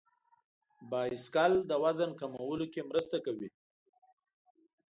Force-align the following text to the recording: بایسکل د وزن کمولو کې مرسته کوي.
بایسکل 0.89 1.53
د 1.69 1.71
وزن 1.83 2.11
کمولو 2.19 2.65
کې 2.73 2.81
مرسته 2.89 3.17
کوي. 3.25 3.49